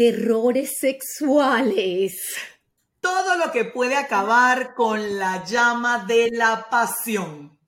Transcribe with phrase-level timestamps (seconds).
[0.00, 2.34] terrores sexuales.
[3.00, 7.58] Todo lo que puede acabar con la llama de la pasión.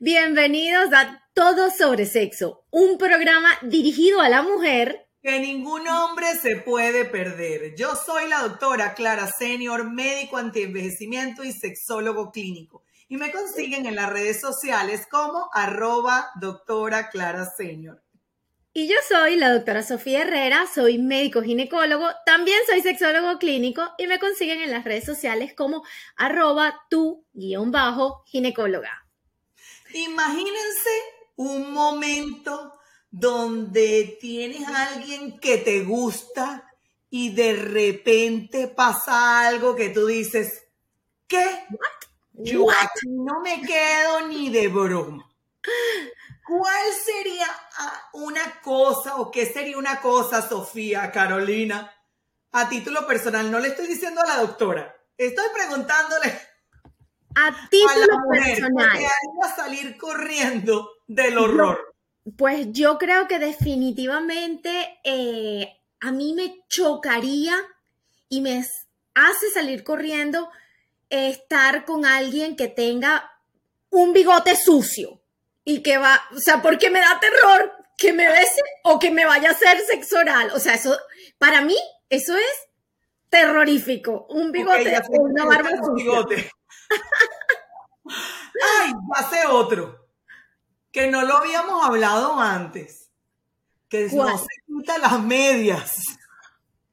[0.00, 6.56] Bienvenidos a Todo sobre Sexo, un programa dirigido a la mujer que ningún hombre se
[6.56, 7.74] puede perder.
[7.76, 12.84] Yo soy la doctora Clara Senior, médico antienvejecimiento y sexólogo clínico.
[13.08, 18.02] Y me consiguen en las redes sociales como arroba doctora Clara Senior.
[18.74, 24.06] Y yo soy la doctora Sofía Herrera, soy médico ginecólogo, también soy sexólogo clínico y
[24.06, 25.82] me consiguen en las redes sociales como
[26.16, 29.04] arroba tu guion bajo ginecóloga.
[29.92, 30.90] Imagínense
[31.34, 32.77] un momento
[33.10, 36.64] donde tienes a alguien que te gusta
[37.10, 40.66] y de repente pasa algo que tú dices,
[41.26, 41.66] ¿qué?
[42.32, 42.66] Yo
[43.06, 45.24] no me quedo ni de broma.
[46.46, 47.46] ¿Cuál sería
[47.78, 51.92] ah, una cosa o qué sería una cosa, Sofía, Carolina,
[52.52, 53.50] a título personal?
[53.50, 56.40] No le estoy diciendo a la doctora, estoy preguntándole
[57.34, 58.98] a título a la mujer, personal.
[58.98, 61.87] ¿Qué haría salir corriendo del horror?
[62.36, 67.54] Pues yo creo que definitivamente eh, a mí me chocaría
[68.28, 68.58] y me
[69.14, 70.50] hace salir corriendo
[71.10, 73.30] estar con alguien que tenga
[73.90, 75.20] un bigote sucio
[75.64, 79.26] y que va, o sea, porque me da terror que me bese o que me
[79.26, 80.50] vaya a hacer sexo oral.
[80.54, 80.96] O sea, eso,
[81.38, 81.76] para mí,
[82.08, 82.68] eso es
[83.28, 84.26] terrorífico.
[84.30, 86.50] Un bigote una barba bigote.
[88.04, 90.07] Ay, hace otro.
[90.98, 93.10] Que no lo habíamos hablado antes.
[93.88, 96.02] Que no se quita las medias.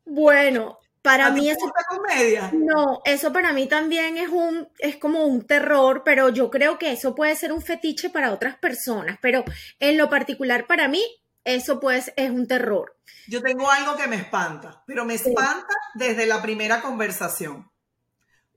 [0.06, 2.52] Bueno, para mí eso comedia?
[2.54, 6.92] No, eso para mí también es un es como un terror, pero yo creo que
[6.92, 9.44] eso puede ser un fetiche para otras personas, pero
[9.80, 11.04] en lo particular para mí
[11.44, 12.98] eso pues es un terror.
[13.28, 17.72] Yo tengo algo que me espanta, pero me espanta desde la primera conversación.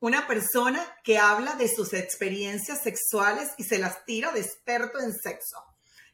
[0.00, 5.12] Una persona que habla de sus experiencias sexuales y se las tira de experto en
[5.12, 5.58] sexo,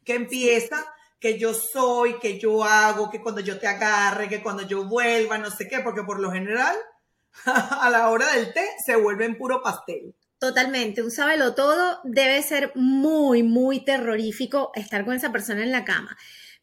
[0.05, 0.85] que empieza
[1.21, 5.39] que yo soy, que yo hago, que cuando yo te agarre, que cuando yo vuelva,
[5.39, 6.77] no sé qué, porque por lo general
[7.45, 10.15] a la hora del té se vuelve en puro pastel.
[10.39, 15.85] Totalmente, un sábelo todo debe ser muy, muy terrorífico estar con esa persona en la
[15.87, 16.17] cama.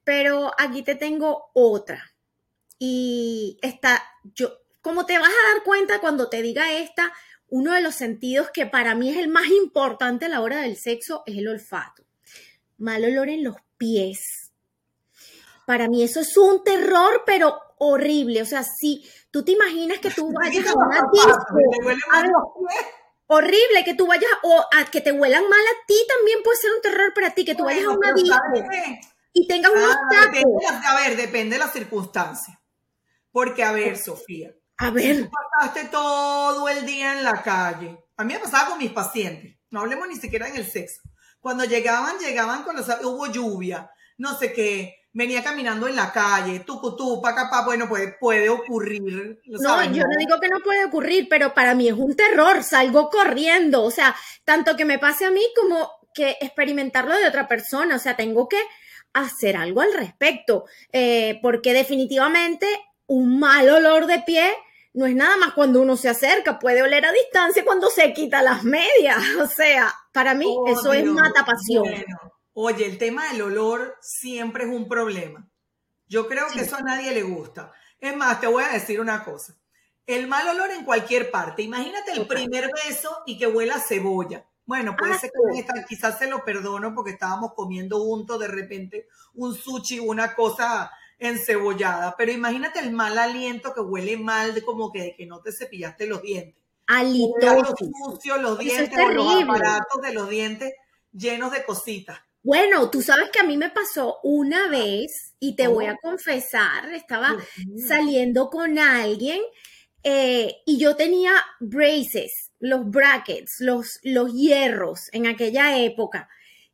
[0.04, 2.14] Pero aquí te tengo otra.
[2.78, 4.04] Y está,
[4.36, 7.14] yo, como te vas a dar cuenta cuando te diga esta,
[7.48, 10.78] uno de los sentidos que para mí es el más importante a la hora del
[10.78, 12.04] sexo es el olfato.
[12.78, 14.42] Mal olor en los pies
[15.72, 18.42] para mí eso es un terror, pero horrible.
[18.42, 22.60] O sea, si tú te imaginas que tú vayas a una disco,
[23.28, 26.72] horrible que tú vayas o a que te huelan mal a ti también puede ser
[26.72, 28.36] un terror para ti que tú vayas a una disco
[29.32, 30.44] y tengas unos ah, tacos.
[30.86, 32.60] a ver, depende de la circunstancia.
[33.32, 38.04] Porque a ver, Sofía, a ver, tú pasaste todo el día en la calle.
[38.18, 39.56] A mí me pasaba con mis pacientes.
[39.70, 41.02] No hablemos ni siquiera en el sexo.
[41.40, 46.62] Cuando llegaban, llegaban con los hubo lluvia, no sé qué venía caminando en la calle,
[46.62, 49.42] tucutú, pa, bueno, puede, puede ocurrir.
[49.46, 53.10] No, yo no digo que no puede ocurrir, pero para mí es un terror, salgo
[53.10, 54.16] corriendo, o sea,
[54.46, 58.48] tanto que me pase a mí como que experimentarlo de otra persona, o sea, tengo
[58.48, 58.62] que
[59.14, 62.68] hacer algo al respecto, eh, porque definitivamente
[63.08, 64.50] un mal olor de pie
[64.94, 68.42] no es nada más cuando uno se acerca, puede oler a distancia cuando se quita
[68.42, 71.86] las medias, o sea, para mí oh, eso es mata pasión.
[72.54, 75.48] Oye, el tema del olor siempre es un problema.
[76.08, 77.72] Yo creo que eso a nadie le gusta.
[77.98, 79.56] Es más, te voy a decir una cosa.
[80.06, 81.62] El mal olor en cualquier parte.
[81.62, 84.46] Imagínate el primer beso y que huela a cebolla.
[84.66, 89.08] Bueno, puede ah, ser que quizás se lo perdono porque estábamos comiendo juntos de repente
[89.34, 92.16] un sushi, una cosa encebollada.
[92.18, 95.54] Pero imagínate el mal aliento que huele mal, de como que de que no te
[95.54, 96.62] cepillaste los dientes.
[96.88, 97.88] Alitosis.
[97.88, 100.74] Los sucios, los dientes, o los aparatos de los dientes
[101.14, 102.20] llenos de cositas.
[102.44, 105.98] Bueno, tú sabes que a mí me pasó una vez y te voy a oh.
[106.02, 107.38] confesar, estaba
[107.88, 109.40] saliendo con alguien
[110.04, 116.30] eh, y yo tenía braces, los brackets, los, los hierros en aquella época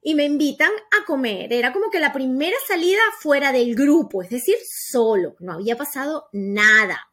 [0.08, 1.52] y me invitan a comer.
[1.52, 6.30] Era como que la primera salida fuera del grupo, es decir, solo, no había pasado
[6.32, 7.10] nada.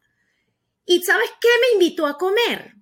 [0.85, 2.75] ¿Y sabes qué me invitó a comer?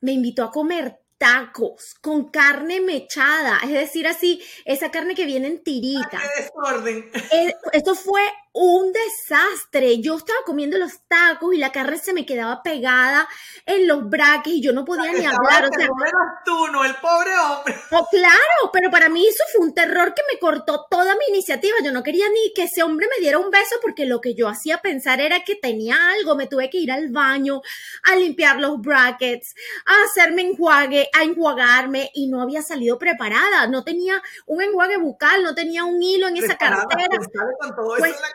[0.00, 5.48] Me invitó a comer tacos con carne mechada, es decir, así, esa carne que viene
[5.48, 6.20] en tirita.
[6.20, 7.10] ¡Qué desorden!
[7.32, 8.22] Eh, esto fue
[8.52, 10.00] un desastre.
[10.00, 13.28] Yo estaba comiendo los tacos y la carne se me quedaba pegada
[13.66, 15.64] en los braques y yo no podía ni hablar.
[15.64, 17.74] O sea, no tú, no el pobre hombre.
[17.90, 21.76] Oh, claro, pero para mí eso fue un terror que me cortó toda mi iniciativa.
[21.82, 24.48] Yo no quería ni que ese hombre me diera un beso porque lo que yo
[24.48, 26.36] hacía pensar era que tenía algo.
[26.36, 27.62] Me tuve que ir al baño
[28.02, 29.54] a limpiar los brackets,
[29.86, 33.66] a hacerme enjuague, a enjuagarme y no había salido preparada.
[33.66, 37.08] No tenía un enjuague bucal, no tenía un hilo en esa cartera.
[37.16, 37.28] Pues,
[37.60, 38.28] con todo Pues, eso en la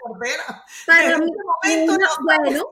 [0.86, 2.70] Para En mí, este momento no bueno,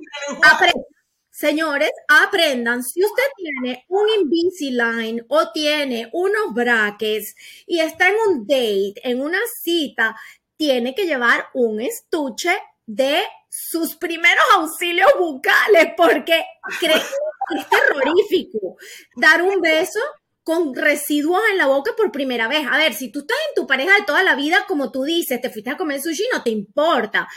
[1.30, 2.84] señores, aprendan.
[2.84, 7.36] Si usted tiene un Invisalign o tiene unos brackets
[7.66, 10.16] y está en un date, en una cita,
[10.58, 16.46] tiene que llevar un estuche de sus primeros auxilios bucales porque
[16.82, 18.78] es terrorífico
[19.16, 20.00] dar un beso
[20.46, 22.68] con residuos en la boca por primera vez.
[22.72, 25.42] A ver, si tú estás en tu pareja de toda la vida, como tú dices,
[25.42, 27.28] te fuiste a comer sushi, no te importa.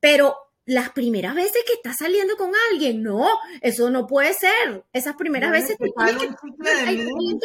[0.00, 3.28] Pero las primeras veces que estás saliendo con alguien, no,
[3.60, 4.84] eso no puede ser.
[4.92, 6.96] Esas primeras veces que tú tienes que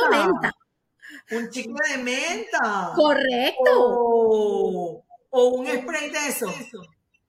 [0.09, 0.51] menta.
[1.29, 2.91] Un chicle de menta.
[2.95, 3.71] Correcto.
[3.71, 6.51] O, o un spray de eso.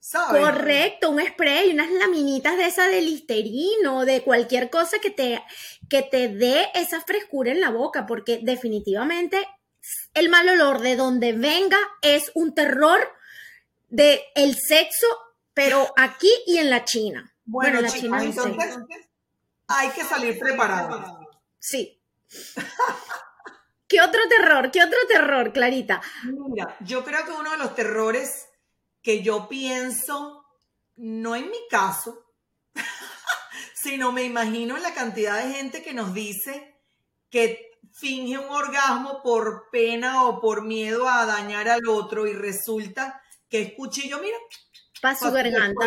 [0.06, 0.43] ¿Sabes?
[0.43, 5.43] Correcto, un spray, unas laminitas de esa de listerino, de cualquier cosa que te,
[5.89, 9.49] que te dé esa frescura en la boca, porque definitivamente
[10.12, 13.01] el mal olor de donde venga es un terror
[13.89, 15.06] de el sexo,
[15.55, 17.35] pero aquí y en la China.
[17.47, 18.77] Bueno, en la China entonces
[19.69, 21.03] hay que salir preparados.
[21.59, 21.99] Sí.
[23.89, 24.71] ¿Qué otro terror?
[24.71, 26.03] ¿Qué otro terror, Clarita?
[26.25, 28.49] Mira, yo creo que uno de los terrores
[29.05, 30.47] que yo pienso,
[30.97, 32.25] no en mi caso,
[33.75, 36.81] sino me imagino en la cantidad de gente que nos dice
[37.29, 43.21] que finge un orgasmo por pena o por miedo a dañar al otro y resulta
[43.49, 44.39] que es cuchillo, mira,
[45.03, 45.87] Para su garganta.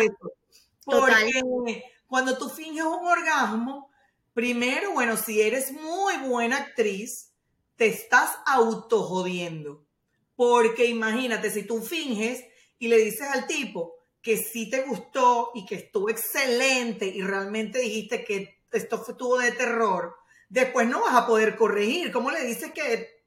[0.86, 1.24] Total.
[1.42, 3.90] Porque cuando tú finges un orgasmo,
[4.32, 7.32] primero, bueno, si eres muy buena actriz,
[7.74, 9.84] te estás autojodiendo.
[10.36, 12.44] Porque imagínate, si tú finges
[12.78, 17.78] y le dices al tipo que sí te gustó y que estuvo excelente y realmente
[17.78, 20.16] dijiste que esto estuvo de terror,
[20.48, 22.12] después no vas a poder corregir.
[22.12, 23.22] ¿Cómo le dices que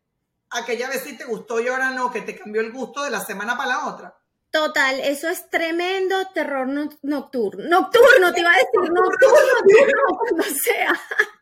[0.49, 3.21] aquella vez sí te gustó y ahora no, que te cambió el gusto de la
[3.21, 4.17] semana para la otra?
[4.51, 7.63] Total, eso es tremendo terror no- nocturno.
[7.69, 10.93] Nocturno, te iba a decir nocturno, nocturno, cuando sea.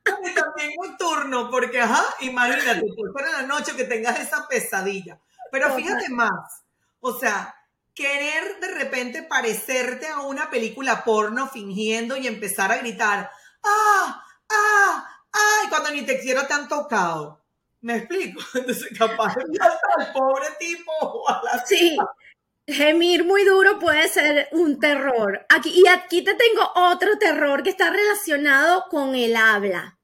[0.04, 0.36] También
[0.80, 5.20] nocturno, porque ajá, imagínate, pues fuera la noche que tengas esa pesadilla.
[5.52, 5.82] Pero Total.
[5.82, 6.64] fíjate más,
[7.00, 7.56] o sea,
[8.00, 13.30] querer de repente parecerte a una película porno fingiendo y empezar a gritar,
[13.62, 17.44] ah, ah, ah, y cuando ni te quiero te han tocado.
[17.82, 18.42] ¿Me explico?
[18.54, 19.60] Entonces, capaz de
[19.98, 21.98] al pobre tipo o a la Sí,
[22.68, 25.46] gemir muy duro puede ser un terror.
[25.50, 29.99] Aquí, y aquí te tengo otro terror que está relacionado con el habla.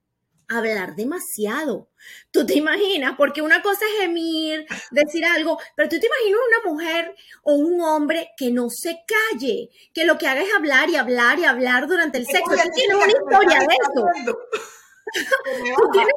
[0.47, 1.89] Hablar demasiado.
[2.31, 6.71] Tú te imaginas, porque una cosa es gemir, decir algo, pero tú te imaginas una
[6.71, 10.95] mujer o un hombre que no se calle, que lo que haga es hablar y
[10.95, 12.51] hablar y hablar durante el sexo.
[12.51, 14.05] Tú tienes una historia de eso.
[15.77, 16.13] Tú tienes,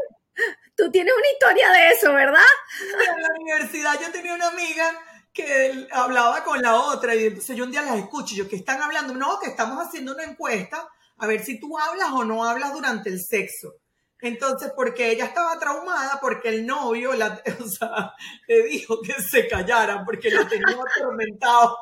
[0.74, 2.40] tú tienes una historia de eso, ¿verdad?
[2.80, 4.98] en la universidad yo tenía una amiga
[5.32, 8.56] que hablaba con la otra y entonces yo un día las escucho y yo, ¿qué
[8.56, 9.14] están hablando?
[9.14, 10.88] No, que estamos haciendo una encuesta
[11.18, 13.74] a ver si tú hablas o no hablas durante el sexo.
[14.20, 18.12] Entonces, porque ella estaba traumada porque el novio la, o sea,
[18.46, 21.78] le dijo que se callara porque lo tenía atormentado.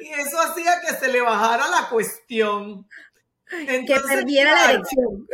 [0.00, 2.86] Y eso hacía que se le bajara la cuestión.
[3.48, 5.28] Que Entonces, perdiera la claro, erección.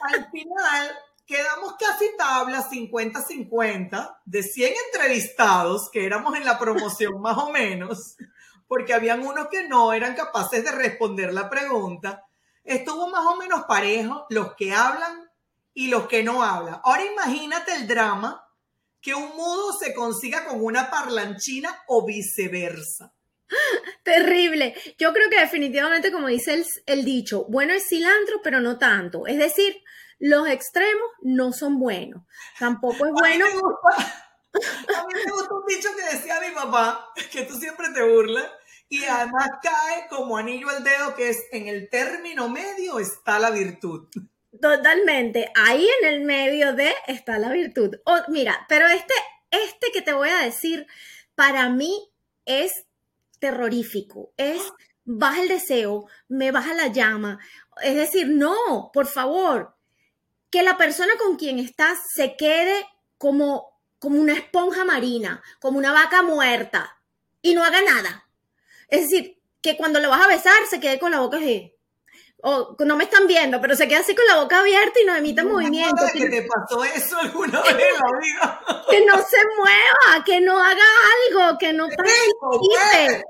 [0.00, 7.38] al final quedamos casi tablas 50-50 de 100 entrevistados que éramos en la promoción más
[7.38, 8.16] o menos,
[8.66, 12.24] porque habían unos que no eran capaces de responder la pregunta.
[12.64, 15.30] Estuvo más o menos parejo los que hablan
[15.74, 16.80] y los que no hablan.
[16.82, 18.44] Ahora imagínate el drama
[19.00, 23.12] que un mudo se consiga con una parlanchina o viceversa.
[24.02, 24.74] Terrible.
[24.98, 29.26] Yo creo que definitivamente, como dice el, el dicho, bueno es cilantro, pero no tanto.
[29.26, 29.76] Es decir,
[30.18, 32.22] los extremos no son buenos.
[32.58, 33.44] Tampoco es bueno.
[33.44, 34.24] A mí me gusta,
[35.02, 38.50] a mí me gusta un dicho que decía mi papá, que tú siempre te burlas,
[38.88, 43.50] y además cae como anillo al dedo, que es en el término medio está la
[43.50, 44.08] virtud.
[44.60, 45.50] Totalmente.
[45.56, 47.96] Ahí en el medio de está la virtud.
[48.04, 49.14] Oh, mira, pero este,
[49.50, 50.86] este que te voy a decir,
[51.34, 52.10] para mí
[52.44, 52.84] es
[53.40, 54.32] terrorífico.
[54.36, 54.62] Es
[55.04, 57.38] baja el deseo, me baja la llama.
[57.82, 59.74] Es decir, no, por favor,
[60.50, 62.86] que la persona con quien estás se quede
[63.18, 66.98] como, como una esponja marina, como una vaca muerta
[67.42, 68.23] y no haga nada.
[68.88, 71.74] Es decir, que cuando lo vas a besar se quede con la boca así.
[72.42, 75.16] O no me están viendo, pero se queda así con la boca abierta y no
[75.16, 76.04] emite no movimiento.
[76.12, 77.86] Que, te pasó eso alguna vez
[78.42, 78.60] la
[78.90, 80.84] que no se mueva, que no haga
[81.30, 83.24] algo, que no participe.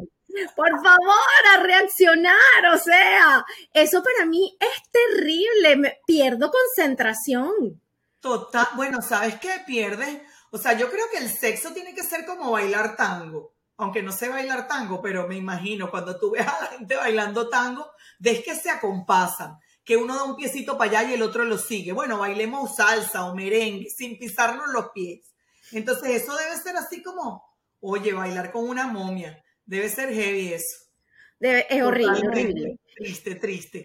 [0.56, 2.66] Por favor, a reaccionar.
[2.74, 5.76] O sea, eso para mí es terrible.
[5.76, 7.80] Me pierdo concentración.
[8.18, 8.66] Total.
[8.74, 10.22] Bueno, ¿sabes qué pierdes?
[10.50, 14.12] O sea, yo creo que el sexo tiene que ser como bailar tango aunque no
[14.12, 18.42] sé bailar tango, pero me imagino cuando tú ves a la gente bailando tango, ves
[18.44, 21.92] que se acompasan, que uno da un piecito para allá y el otro lo sigue.
[21.92, 25.34] Bueno, bailemos salsa o merengue sin pisarnos los pies.
[25.72, 27.44] Entonces eso debe ser así como,
[27.80, 29.42] oye, bailar con una momia.
[29.64, 30.86] Debe ser heavy eso.
[31.40, 32.78] es horrible, horrible.
[32.96, 33.84] Triste, triste.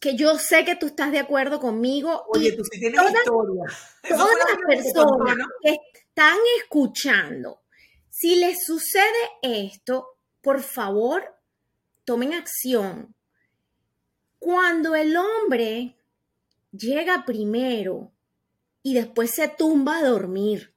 [0.00, 2.24] que yo sé que tú estás de acuerdo conmigo.
[2.28, 3.64] Oye, tú sí tienes historia.
[4.08, 7.62] todas las personas que están escuchando,
[8.10, 11.34] si les sucede esto, por favor,
[12.04, 13.14] tomen acción.
[14.38, 15.96] Cuando el hombre
[16.70, 18.12] llega primero
[18.82, 20.72] y después se tumba a dormir.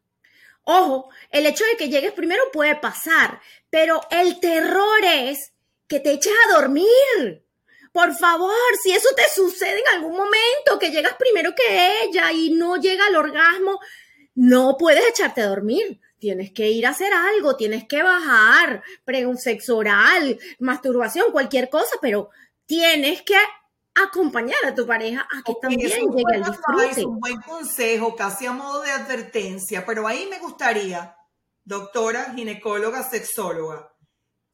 [0.63, 5.53] Ojo, el hecho de que llegues primero puede pasar, pero el terror es
[5.87, 7.43] que te eches a dormir.
[7.91, 12.51] Por favor, si eso te sucede en algún momento, que llegas primero que ella y
[12.51, 13.79] no llega al orgasmo,
[14.35, 15.99] no puedes echarte a dormir.
[16.19, 18.83] Tienes que ir a hacer algo, tienes que bajar,
[19.37, 22.29] sexo oral, masturbación, cualquier cosa, pero
[22.65, 23.35] tienes que
[23.95, 27.01] acompañar a tu pareja a que también llegue al disfrute.
[27.01, 31.15] Es un buen consejo, casi a modo de advertencia, pero ahí me gustaría,
[31.63, 33.93] doctora, ginecóloga, sexóloga,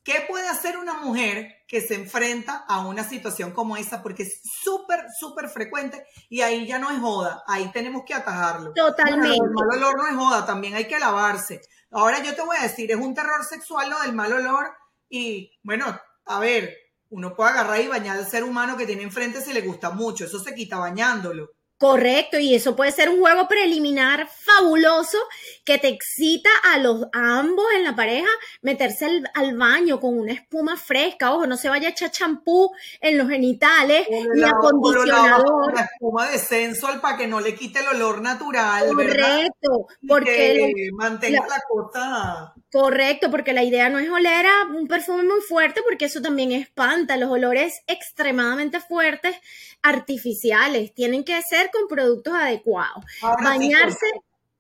[0.06, 4.04] ¿Qué puede hacer una mujer que se enfrenta a una situación como esa?
[4.04, 8.72] Porque es súper, súper frecuente y ahí ya no es joda, ahí tenemos que atajarlo.
[8.76, 9.36] Totalmente.
[9.36, 11.60] el mal olor no es joda, también hay que lavarse.
[11.90, 14.68] Ahora yo te voy a decir, es un terror sexual lo del mal olor
[15.10, 16.72] y bueno, a ver,
[17.10, 20.26] uno puede agarrar y bañar al ser humano que tiene enfrente si le gusta mucho,
[20.26, 21.50] eso se quita bañándolo.
[21.86, 25.20] Correcto, y eso puede ser un juego preliminar fabuloso
[25.64, 28.28] que te excita a los ambos en la pareja
[28.64, 33.20] meterse al, baño con una espuma fresca, ojo, no se vaya a echar champú en
[33.20, 35.74] los genitales ni acondicionador.
[35.74, 38.88] Una espuma de sensual para que no le quite el olor natural.
[38.88, 42.54] Correcto, porque mantenga la, cosa.
[42.72, 46.52] Correcto, porque la idea no es oler a un perfume muy fuerte, porque eso también
[46.52, 47.16] espanta.
[47.16, 49.36] Los olores extremadamente fuertes,
[49.84, 53.04] artificiales, tienen que ser con productos adecuados.
[53.44, 54.08] bañarse,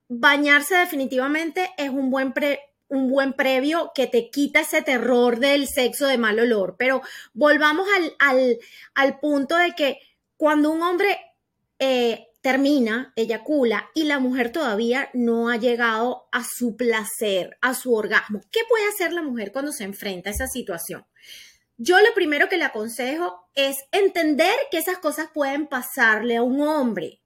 [0.08, 2.34] bañarse definitivamente es un buen
[2.88, 6.76] un buen previo que te quita ese terror del sexo de mal olor.
[6.78, 7.02] Pero
[7.34, 7.88] volvamos
[8.20, 8.60] al,
[8.94, 10.00] al, punto de que
[10.38, 11.18] cuando un hombre
[11.80, 17.94] eh, termina, eyacula, y la mujer todavía no ha llegado a su placer, a su
[17.94, 21.06] orgasmo, ¿qué puede hacer la mujer cuando se enfrenta a esa situación?
[21.78, 26.62] Yo lo primero que le aconsejo es entender que esas cosas pueden pasarle a un
[26.62, 27.20] hombre,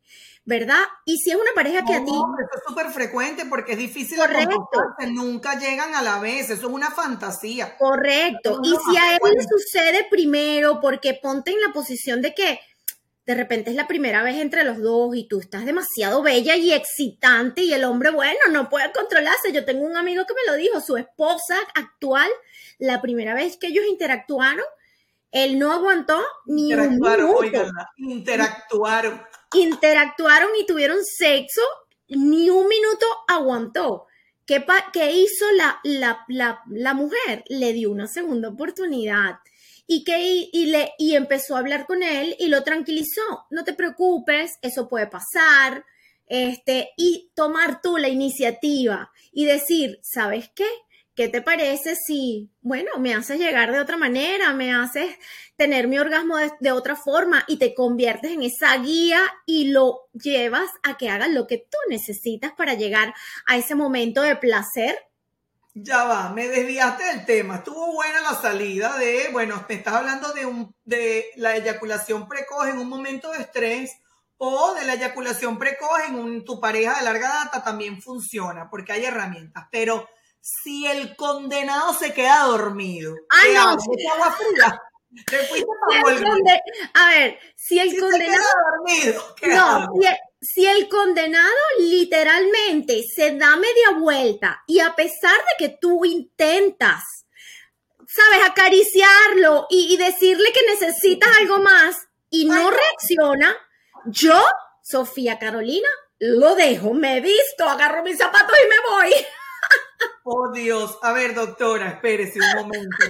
[0.44, 0.82] ¿verdad?
[1.06, 2.12] Y si es una pareja que a ti...
[2.12, 4.68] Eso es súper frecuente porque es difícil Correcto.
[5.10, 7.78] nunca llegan a la vez, eso es una fantasía.
[7.78, 8.60] Correcto.
[8.64, 12.60] y si a él le sucede primero, porque ponte en la posición de que
[13.30, 16.74] de repente es la primera vez entre los dos y tú estás demasiado bella y
[16.74, 19.52] excitante y el hombre, bueno, no puede controlarse.
[19.52, 22.28] Yo tengo un amigo que me lo dijo, su esposa actual,
[22.80, 24.66] la primera vez que ellos interactuaron,
[25.32, 27.72] él no aguantó ni un minuto.
[27.98, 29.22] interactuaron.
[29.54, 31.62] Interactuaron y tuvieron sexo,
[32.08, 34.08] ni un minuto aguantó.
[34.46, 37.44] ¿Qué, qué hizo la, la, la, la mujer?
[37.48, 39.36] Le dio una segunda oportunidad
[39.86, 43.46] y que y, le y empezó a hablar con él y lo tranquilizó.
[43.52, 45.86] No te preocupes, eso puede pasar.
[46.28, 50.68] este, y tomar tú la iniciativa y decir, ¿sabes qué?
[51.16, 55.16] ¿Qué te parece si, bueno, me haces llegar de otra manera, me haces
[55.58, 60.70] tener mi orgasmo de, otra forma y te conviertes en esa guía y lo llevas
[60.84, 63.14] a que hagas lo que tú necesitas para llegar
[63.46, 64.98] a ese momento de placer?
[65.74, 67.58] Ya va, me desviaste del tema.
[67.58, 72.68] Estuvo buena la salida de, bueno, me estás hablando de, un, de la eyaculación precoz
[72.70, 73.98] en un momento de estrés
[74.38, 79.04] o de la eyaculación precoz en tu pareja de larga data también funciona porque hay
[79.04, 80.08] herramientas, pero
[80.42, 83.16] si el condenado se queda dormido.
[83.30, 83.62] Ah, no.
[84.14, 84.82] agua fría.
[85.26, 86.62] Te fuiste para si conde...
[86.94, 88.44] A ver, si el si condenado.
[88.44, 89.88] Se queda dormido.
[89.88, 95.58] No, si el, si el condenado literalmente se da media vuelta y a pesar de
[95.58, 97.04] que tú intentas,
[98.08, 101.98] sabes, acariciarlo y, y decirle que necesitas algo más
[102.30, 103.58] y no Ay, reacciona,
[104.06, 104.42] yo,
[104.84, 109.26] Sofía Carolina, lo dejo, me he visto, agarro mis zapatos y me voy.
[110.52, 113.06] Dios, a ver doctora, espérese un momento.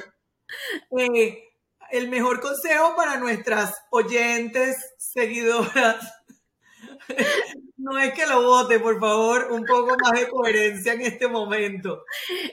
[0.98, 1.44] Eh,
[1.92, 5.98] el mejor consejo para nuestras oyentes, seguidoras,
[7.78, 12.04] no es que lo vote, por favor, un poco más de coherencia en este momento.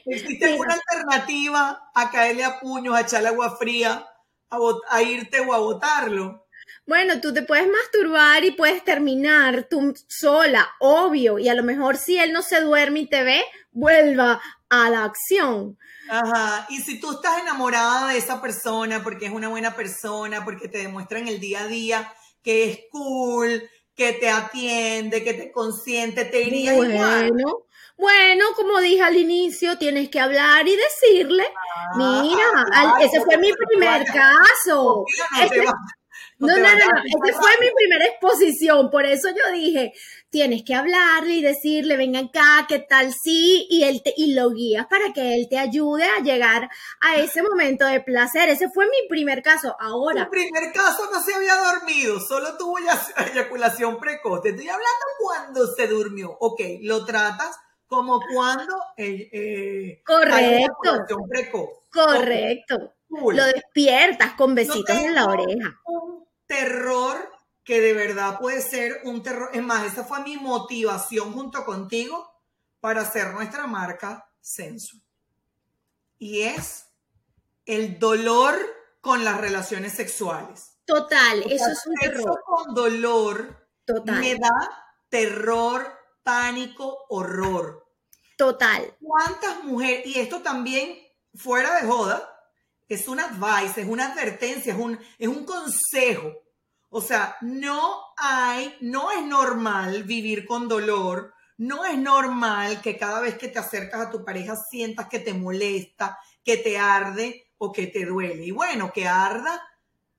[0.04, 4.06] ¿Existe alguna alternativa a caerle a puños, a echarle agua fría,
[4.50, 6.46] a, irte o a botarlo?
[6.86, 11.96] Bueno, tú te puedes masturbar y puedes terminar tú sola, obvio, y a lo mejor
[11.96, 15.78] si él no se duerme y te ve, vuelva a la acción.
[16.08, 20.68] Ajá, y si tú estás enamorada de esa persona porque es una buena persona, porque
[20.68, 25.50] te demuestra en el día a día que es cool, que te atiende, que te
[25.50, 27.30] consiente, te iría igual.
[27.32, 31.44] Bueno, bueno, como dije al inicio, tienes que hablar y decirle,
[31.96, 35.04] mira, al- claro, ese fue mi primer caso.
[35.06, 35.72] Mira, no te Este-
[36.38, 39.94] No, no, no, esa fue mi primera exposición, por eso yo dije,
[40.30, 44.50] tienes que hablarle y decirle, ven acá, qué tal sí, y él te, y lo
[44.50, 46.68] guías para que él te ayude a llegar
[47.00, 48.48] a ese momento de placer.
[48.48, 49.76] Ese fue mi primer caso.
[49.78, 53.00] Ahora, Tu primer caso no se había dormido, solo tuvo ya
[53.32, 54.42] eyaculación precoz.
[54.42, 56.36] Te estoy hablando cuando se durmió.
[56.40, 61.06] Ok, lo tratas como cuando eh, eh, Correcto.
[61.28, 61.68] precoz.
[61.92, 63.36] correcto, cool.
[63.36, 65.80] lo despiertas con besitos en la oreja.
[65.86, 67.35] Un terror
[67.66, 69.50] que de verdad puede ser un terror.
[69.52, 72.32] Es más, esa fue mi motivación junto contigo
[72.80, 74.98] para hacer nuestra marca Sensu.
[76.16, 76.86] Y es
[77.64, 78.56] el dolor
[79.00, 80.78] con las relaciones sexuales.
[80.84, 82.42] Total, O eso es un sexo terror.
[82.44, 87.84] con dolor Total, me da terror, pánico, horror.
[88.36, 88.96] total.
[89.00, 90.96] ¿Cuántas mujeres, y esto también
[91.34, 92.32] fuera de joda,
[92.88, 96.45] es un advice, es una advertencia, es un, es un consejo.
[96.88, 103.20] O sea, no hay, no es normal vivir con dolor, no es normal que cada
[103.20, 107.72] vez que te acercas a tu pareja sientas que te molesta, que te arde o
[107.72, 108.44] que te duele.
[108.44, 109.60] Y bueno, que arda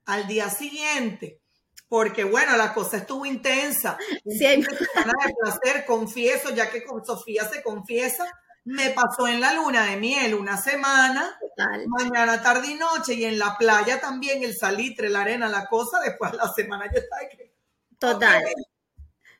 [0.05, 1.41] al día siguiente.
[1.89, 3.97] Porque bueno, la cosa estuvo intensa.
[4.25, 8.25] Sí, hay- Un fin de semana de placer, confieso, ya que con Sofía se confiesa,
[8.67, 11.87] me pasó en la luna de miel una semana, Total.
[11.87, 16.01] mañana, tarde y noche, y en la playa también, el salitre, la arena, la cosa,
[16.01, 17.53] después de la semana yo estaba que...
[17.97, 18.43] Total.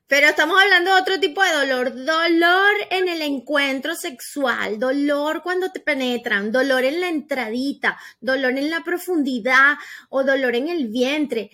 [0.08, 5.70] Pero estamos hablando de otro tipo de dolor, dolor en el encuentro sexual, dolor cuando
[5.74, 9.76] te penetran, dolor en la entradita, dolor en la profundidad
[10.08, 11.52] o dolor en el vientre,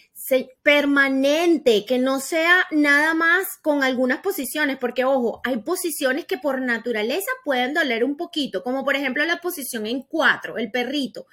[0.61, 6.61] permanente, que no sea nada más con algunas posiciones, porque ojo, hay posiciones que por
[6.61, 11.25] naturaleza pueden doler un poquito, como por ejemplo la posición en cuatro, el perrito.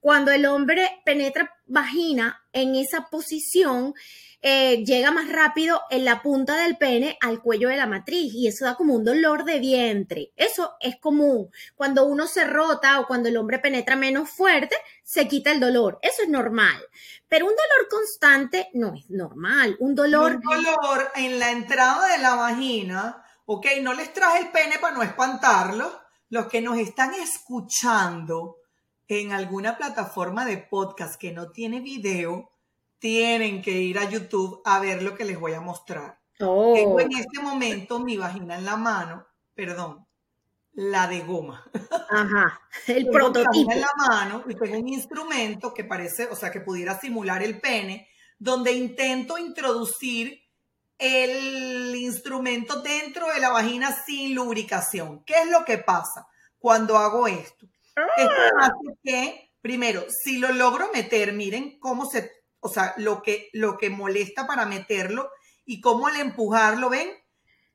[0.00, 3.94] Cuando el hombre penetra vagina en esa posición,
[4.40, 8.46] eh, llega más rápido en la punta del pene al cuello de la matriz y
[8.46, 10.32] eso da como un dolor de vientre.
[10.36, 11.50] Eso es común.
[11.74, 15.98] Cuando uno se rota o cuando el hombre penetra menos fuerte, se quita el dolor.
[16.02, 16.80] Eso es normal.
[17.28, 19.76] Pero un dolor constante no es normal.
[19.80, 20.36] Un dolor...
[20.36, 24.94] Un dolor en la entrada de la vagina, ok, no les traje el pene para
[24.94, 25.92] no espantarlos,
[26.30, 28.57] los que nos están escuchando
[29.08, 32.52] en alguna plataforma de podcast que no tiene video,
[32.98, 36.20] tienen que ir a YouTube a ver lo que les voy a mostrar.
[36.40, 40.06] Oh, Tengo en este momento mi vagina en la mano, perdón,
[40.72, 41.64] la de goma.
[42.10, 42.60] ajá.
[42.86, 43.48] El Tengo mi prototipo.
[43.50, 47.42] vagina en la mano y tengo un instrumento que parece, o sea, que pudiera simular
[47.42, 50.40] el pene, donde intento introducir
[50.98, 55.24] el instrumento dentro de la vagina sin lubricación.
[55.24, 56.26] ¿Qué es lo que pasa
[56.58, 57.66] cuando hago esto?
[58.16, 62.30] Esto hace que, primero, si lo logro meter, miren cómo se,
[62.60, 65.30] o sea, lo que, lo que molesta para meterlo
[65.64, 67.10] y cómo al empujarlo, ven,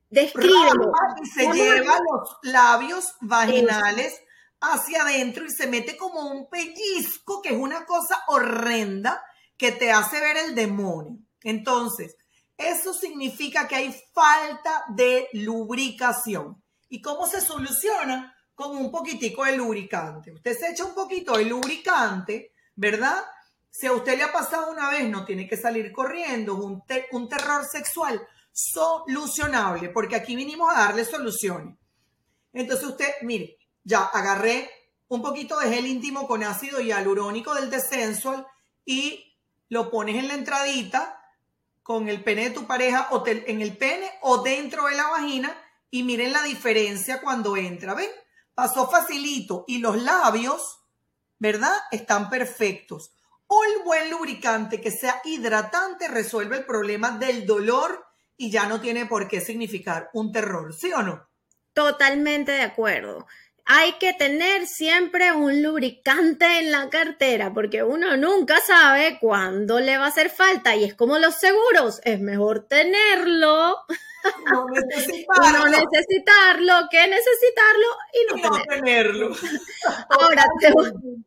[0.09, 0.91] Descríbelo.
[1.23, 4.21] y se lleva los labios vaginales
[4.61, 9.23] hacia adentro y se mete como un pellizco, que es una cosa horrenda
[9.57, 11.17] que te hace ver el demonio.
[11.41, 12.15] Entonces,
[12.57, 16.63] eso significa que hay falta de lubricación.
[16.89, 18.35] ¿Y cómo se soluciona?
[18.55, 20.31] Con un poquitico de lubricante.
[20.31, 23.23] Usted se echa un poquito de lubricante, ¿verdad?
[23.69, 27.29] Si a usted le ha pasado una vez, no tiene que salir corriendo, un, un
[27.29, 31.75] terror sexual solucionable, porque aquí vinimos a darle soluciones.
[32.53, 34.69] Entonces usted, mire, ya agarré
[35.07, 38.45] un poquito de gel íntimo con ácido hialurónico del Desensual
[38.85, 39.35] y
[39.69, 41.19] lo pones en la entradita
[41.81, 45.55] con el pene de tu pareja o en el pene o dentro de la vagina
[45.89, 47.93] y miren la diferencia cuando entra.
[47.93, 48.09] ¿Ven?
[48.55, 50.79] Pasó facilito y los labios,
[51.39, 51.75] ¿verdad?
[51.91, 53.13] Están perfectos.
[53.49, 59.05] El buen lubricante que sea hidratante resuelve el problema del dolor y ya no tiene
[59.05, 61.27] por qué significar un terror, ¿sí o no?
[61.73, 63.27] Totalmente de acuerdo.
[63.65, 69.97] Hay que tener siempre un lubricante en la cartera porque uno nunca sabe cuándo le
[69.97, 73.77] va a hacer falta y es como los seguros, es mejor tenerlo
[74.51, 75.69] No y no necesitarlo.
[75.69, 79.29] necesitarlo que necesitarlo y no y no tenerlo.
[79.31, 79.35] tenerlo.
[80.09, 81.23] Ahora te voy-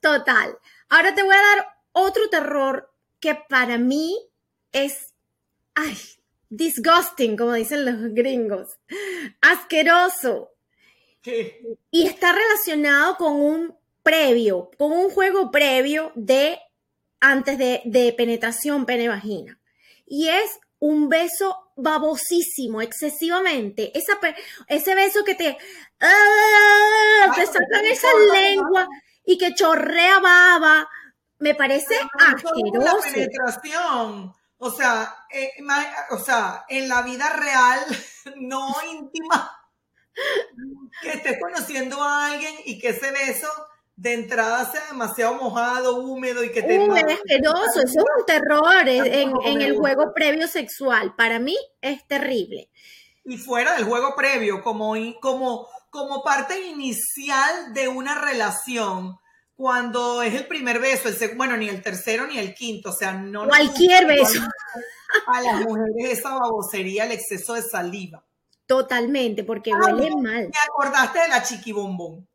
[0.00, 0.58] total.
[0.90, 4.16] Ahora te voy a dar otro terror que para mí
[4.72, 5.12] es,
[5.74, 5.98] ay,
[6.50, 8.78] disgusting, como dicen los gringos,
[9.40, 10.52] asqueroso.
[11.90, 16.58] Y está relacionado con un previo, con un juego previo de
[17.20, 19.58] antes de, de penetración pene-vagina.
[20.06, 23.96] Y es un beso babosísimo, excesivamente.
[23.96, 24.18] Esa,
[24.66, 25.58] ese beso que te,
[26.00, 27.32] ¡ah!
[27.34, 28.88] te sacan pero esa lengua
[29.24, 30.88] y que chorrea baba.
[31.38, 33.12] Me parece Eso es La asqueroso.
[33.12, 34.34] penetración.
[34.58, 35.52] O sea, eh,
[36.10, 37.80] o sea, en la vida real,
[38.36, 39.59] no íntima,
[41.02, 43.48] que estés conociendo a alguien y que ese beso
[44.00, 46.74] de entrada sea demasiado mojado, húmedo y que te...
[46.74, 51.14] Es asqueroso, eso es un terror en, el juego previo sexual.
[51.16, 52.70] Para mí es terrible.
[53.26, 59.18] Y fuera del juego previo, como, como, como parte inicial de una relación,
[59.54, 63.12] cuando es el primer beso, el bueno, ni el tercero ni el quinto, o sea,
[63.12, 63.46] no...
[63.46, 64.40] Cualquier beso.
[65.26, 68.24] A las mujeres esa babosería, el exceso de saliva.
[68.70, 70.48] Totalmente, porque Ah, huele mal.
[70.48, 72.28] Me acordaste de la chiquibombón.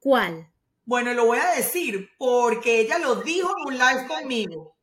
[0.00, 0.50] ¿Cuál?
[0.84, 4.74] Bueno, lo voy a decir porque ella lo dijo en un live conmigo.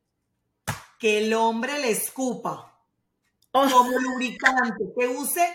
[0.97, 2.73] Que el hombre le escupa
[3.51, 5.53] Oh, como lubricante, que use,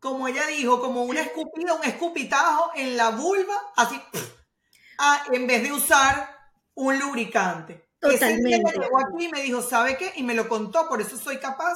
[0.00, 4.00] como ella dijo, como una escupida, un escupitajo en la vulva, así,
[4.98, 6.34] ah, en vez de usar
[6.74, 7.86] un lubricante.
[8.00, 8.80] Ese día ella Totalmente.
[8.80, 10.14] llegó aquí y me dijo, ¿sabe qué?
[10.16, 11.74] Y me lo contó, por eso soy capaz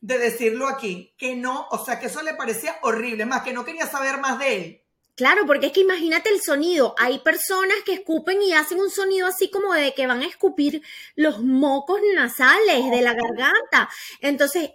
[0.00, 3.64] de decirlo aquí, que no, o sea, que eso le parecía horrible, más que no
[3.64, 4.82] quería saber más de él.
[5.16, 6.94] claro, porque es que imagínate el sonido.
[6.98, 10.82] Hay personas que escupen y hacen un sonido así como de que van a escupir
[11.16, 13.90] los mocos nasales de la garganta.
[14.20, 14.70] Entonces,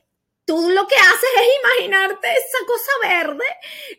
[0.45, 3.45] tú lo que haces es imaginarte esa cosa verde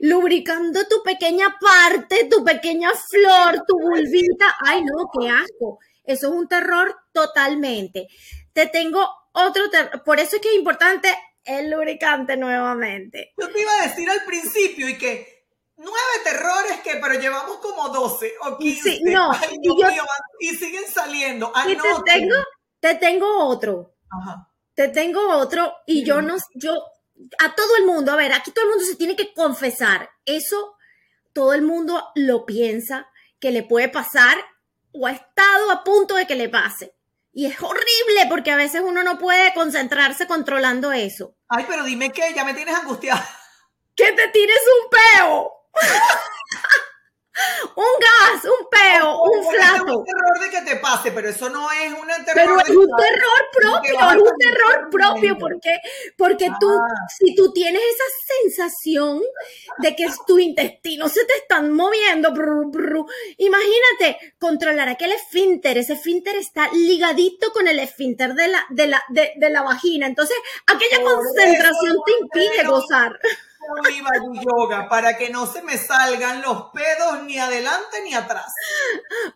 [0.01, 4.57] lubricando tu pequeña parte, tu pequeña flor, tu vulvita.
[4.61, 5.79] Ay, no, qué asco.
[6.05, 8.09] Eso es un terror totalmente.
[8.53, 10.03] Te tengo otro terror.
[10.05, 11.09] Por eso es que es importante
[11.45, 13.35] el lubricante nuevamente.
[13.37, 17.89] Yo te iba a decir al principio y que nueve terrores que, pero llevamos como
[17.91, 18.83] 12 o 15.
[18.83, 20.03] Sí, no, Ay, y Dios yo- mío,
[20.41, 21.53] y siguen saliendo.
[21.67, 22.37] Y te tengo,
[22.81, 23.95] te tengo otro.
[24.11, 24.49] Ajá.
[24.75, 26.73] Te tengo otro y yo no, yo,
[27.39, 30.11] a todo el mundo, a ver, aquí todo el mundo se tiene que confesar.
[30.25, 30.77] Eso
[31.33, 34.37] todo el mundo lo piensa que le puede pasar
[34.93, 36.95] o ha estado a punto de que le pase.
[37.37, 41.35] Y es horrible porque a veces uno no puede concentrarse controlando eso.
[41.49, 43.29] Ay, pero dime que ya me tienes angustiada.
[43.97, 45.53] Que te tires un peo.
[48.45, 49.99] un peo, un Porque es flato.
[49.99, 52.25] un terror de que te pase, pero eso no es un terror.
[52.35, 55.79] Pero es un terror propio, es un terror propio, porque,
[56.17, 57.07] porque tú, Ah.
[57.19, 59.23] si tú tienes esa sensación
[59.79, 63.05] de que tu intestino se te están moviendo, brr, brr,
[63.39, 69.03] imagínate controlar aquel esfínter, ese esfínter está ligadito con el esfínter de la, de la,
[69.09, 73.19] de, de la vagina, entonces aquella Por concentración eso, te impide gozar.
[74.41, 78.53] Yoga para que no se me salgan los pedos ni adelante ni atrás.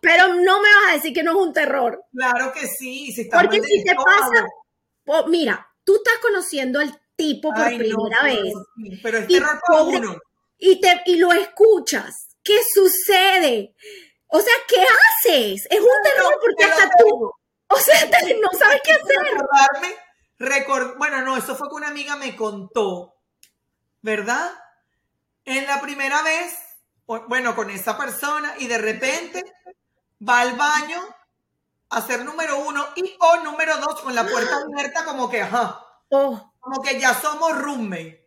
[0.01, 2.03] Pero no me vas a decir que no es un terror.
[2.13, 4.47] Claro que sí, si Porque si te pasa,
[5.29, 8.53] mira, tú estás conociendo al tipo por Ay, primera vez.
[9.03, 10.17] Pero es Y terror para uno.
[10.59, 12.29] y, te, y lo escuchas.
[12.43, 13.75] ¿Qué sucede?
[14.29, 15.67] O sea, ¿qué haces?
[15.71, 17.31] Es un terror porque hasta tú,
[17.69, 19.17] o sea, te- no sabes qué hacer.
[20.39, 23.15] recordarme, bueno, no, eso fue que una amiga me contó
[24.03, 24.51] ¿verdad?
[25.45, 26.55] En la primera vez,
[27.29, 29.45] bueno, con esa persona y de repente
[30.27, 31.01] va al baño
[31.91, 35.85] a ser número uno y o número dos con la puerta abierta como que, ajá,
[36.11, 38.27] Oh, como que ya somos roommate.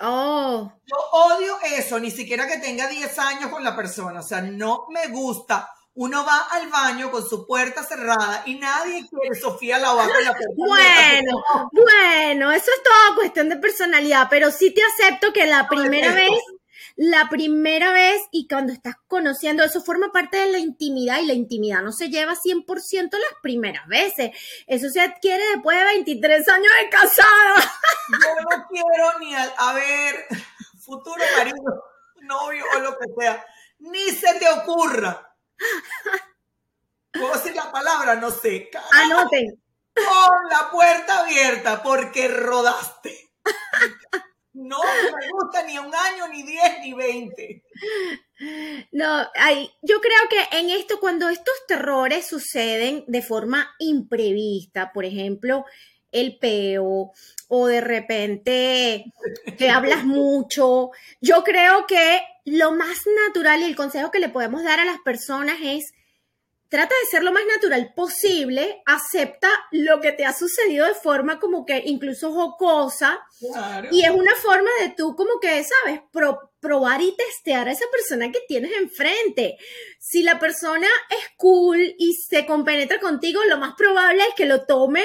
[0.00, 0.72] oh.
[0.86, 4.86] Yo odio eso, ni siquiera que tenga 10 años con la persona, o sea, no
[4.90, 5.70] me gusta.
[5.94, 10.24] Uno va al baño con su puerta cerrada y nadie quiere Sofía la va con
[10.24, 11.30] la puerta abierta.
[11.60, 16.14] Bueno, bueno, eso es toda cuestión de personalidad, pero sí te acepto que la primera
[16.14, 16.30] vez,
[16.96, 21.34] la primera vez y cuando estás conociendo, eso forma parte de la intimidad y la
[21.34, 24.30] intimidad no se lleva 100% las primeras veces.
[24.66, 27.54] Eso se adquiere después de 23 años de casada.
[28.10, 30.26] Yo no quiero ni al, a ver,
[30.78, 31.84] futuro marido,
[32.22, 33.44] novio o lo que sea,
[33.78, 35.29] ni se te ocurra.
[37.12, 38.16] ¿Puedo decir la palabra?
[38.16, 38.70] No sé.
[38.92, 39.62] Anoten.
[39.94, 43.32] Con la puerta abierta porque rodaste.
[44.52, 47.64] No me gusta ni un año, ni 10, ni 20.
[48.92, 49.22] No,
[49.82, 55.64] yo creo que en esto, cuando estos terrores suceden de forma imprevista, por ejemplo,
[56.10, 57.12] el peo
[57.48, 59.12] o de repente
[59.56, 64.62] que hablas mucho, yo creo que lo más natural y el consejo que le podemos
[64.62, 65.92] dar a las personas es
[66.68, 71.40] trata de ser lo más natural posible, acepta lo que te ha sucedido de forma
[71.40, 73.88] como que incluso jocosa, Claro.
[73.90, 76.00] y es una forma de tú como que, ¿sabes?
[76.12, 79.56] Pro- probar y testear a esa persona que tienes enfrente.
[79.98, 84.64] Si la persona es cool y se compenetra contigo, lo más probable es que lo
[84.66, 85.02] tome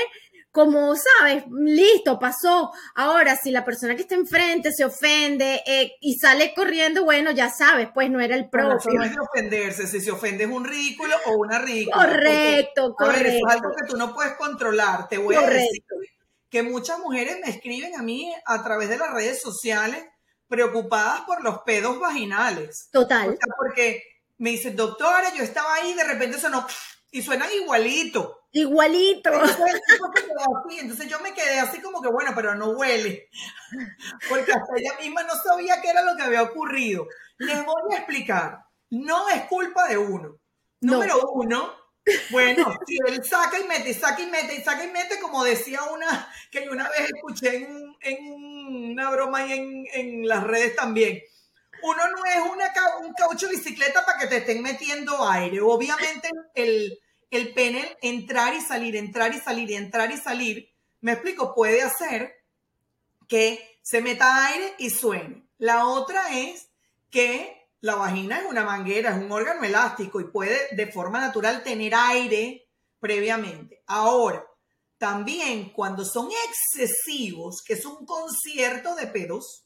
[0.55, 1.43] como, ¿sabes?
[1.51, 2.71] Listo, pasó.
[2.95, 7.49] Ahora, si la persona que está enfrente se ofende eh, y sale corriendo, bueno, ya
[7.49, 8.93] sabes, pues no era el propio.
[8.93, 11.97] no es de ofenderse, si se ofende es un ridículo o una ridícula.
[11.97, 13.65] Correcto, porque, A ver, eso es correcto.
[13.67, 15.09] algo que tú no puedes controlar.
[15.09, 15.59] Te voy a Correcto.
[15.59, 15.83] decir
[16.49, 20.05] que muchas mujeres me escriben a mí a través de las redes sociales
[20.47, 22.87] preocupadas por los pedos vaginales.
[22.93, 23.25] O Total.
[23.25, 24.03] sea, porque
[24.37, 26.65] me dicen, doctora, yo estaba ahí, de repente sonó
[27.11, 28.44] y suenan igualito.
[28.55, 29.31] Igualito.
[30.79, 33.29] Entonces, yo me quedé así como que, bueno, pero no huele.
[34.29, 37.07] Porque hasta ella misma no sabía qué era lo que había ocurrido.
[37.37, 38.59] Les voy a explicar.
[38.91, 40.37] No es culpa de uno.
[40.81, 40.93] No.
[40.93, 41.73] Número uno,
[42.29, 45.81] bueno, si él saca y mete, saca y mete, y saca y mete, como decía
[45.83, 50.43] una, que yo una vez escuché en, un- en una broma y en, en las
[50.43, 51.19] redes también.
[51.83, 55.59] Uno no es una, un caucho de bicicleta para que te estén metiendo aire.
[55.61, 56.99] Obviamente el,
[57.35, 60.69] el pene entrar y salir, entrar y salir, entrar y salir,
[61.01, 62.33] me explico, puede hacer
[63.27, 65.47] que se meta aire y suene.
[65.57, 66.69] La otra es
[67.11, 71.63] que la vagina es una manguera, es un órgano elástico y puede de forma natural
[71.63, 72.67] tener aire
[72.99, 73.83] previamente.
[73.85, 74.43] Ahora,
[74.97, 79.65] también cuando son excesivos, que es un concierto de pedos,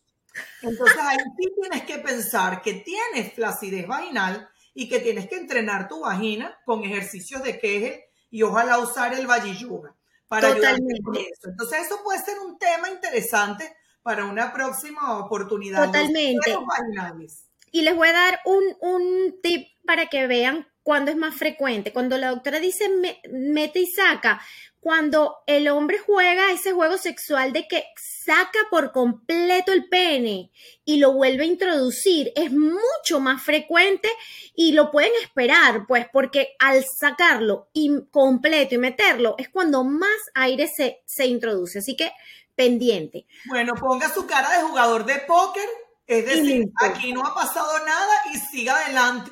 [0.62, 4.50] entonces ahí tienes que pensar que tienes flacidez vaginal
[4.80, 8.00] y que tienes que entrenar tu vagina con ejercicios de Kegel
[8.32, 9.94] y ojalá usar el Valle Yoga
[10.30, 11.02] para Totalmente.
[11.04, 11.50] con eso.
[11.50, 15.88] Entonces eso puede ser un tema interesante para una próxima oportunidad.
[15.88, 16.56] Totalmente.
[16.66, 17.44] vaginales.
[17.74, 21.94] Y les voy a dar un, un tip para que vean cuándo es más frecuente.
[21.94, 24.42] Cuando la doctora dice me- mete y saca,
[24.80, 30.50] cuando el hombre juega ese juego sexual de que saca por completo el pene
[30.86, 34.10] y lo vuelve a introducir, es mucho más frecuente
[34.56, 40.10] y lo pueden esperar, pues, porque al sacarlo y completo y meterlo es cuando más
[40.34, 41.78] aire se, se introduce.
[41.78, 42.12] Así que
[42.56, 43.28] pendiente.
[43.46, 45.70] Bueno, ponga su cara de jugador de póker,
[46.08, 49.32] es decir, aquí no ha pasado nada y siga adelante.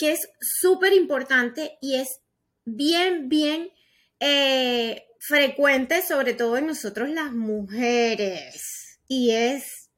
[0.00, 2.22] que es súper importante y es
[2.64, 3.70] bien, bien
[4.18, 9.90] eh, frecuente, sobre todo en nosotros las mujeres, y es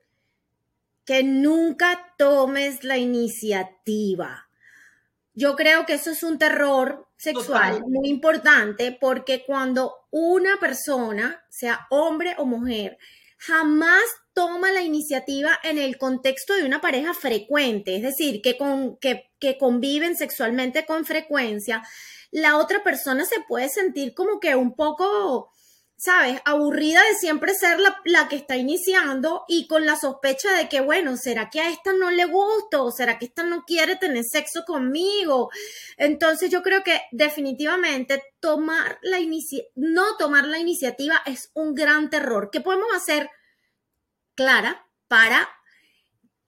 [1.05, 4.49] que nunca tomes la iniciativa.
[5.35, 7.89] Yo creo que eso es un terror sexual Total.
[7.89, 12.99] muy importante porque cuando una persona, sea hombre o mujer,
[13.47, 14.03] jamás
[14.35, 19.29] toma la iniciativa en el contexto de una pareja frecuente, es decir, que, con, que,
[19.59, 21.83] conviven sexualmente con frecuencia,
[22.31, 25.51] la otra persona se puede sentir como que un poco,
[26.03, 26.41] ¿sabes?
[26.45, 30.81] Aburrida de siempre ser la, la que está iniciando y con la sospecha de que,
[30.81, 32.83] bueno, ¿será que a esta no le gusto?
[32.85, 35.51] ¿O será que esta no quiere tener sexo conmigo?
[35.97, 39.19] Entonces yo creo que definitivamente tomar la
[39.77, 42.51] no tomar la iniciativa es un gran terror.
[42.51, 43.31] ¿Qué podemos hacer,
[44.35, 45.49] Clara, para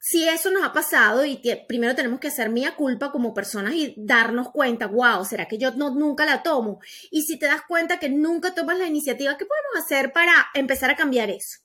[0.07, 3.95] si eso nos ha pasado y primero tenemos que hacer mía culpa como personas y
[3.97, 6.79] darnos cuenta, wow, ¿será que yo no, nunca la tomo?
[7.11, 10.91] Y si te das cuenta que nunca tomas la iniciativa, ¿qué podemos hacer para empezar
[10.91, 11.61] a cambiar eso?